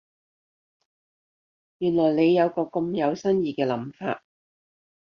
[1.77, 4.23] 原來你有個咁有新意嘅諗法